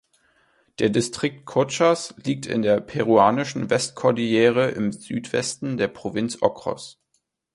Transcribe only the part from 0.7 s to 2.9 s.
Der Distrikt Cochas liegt in der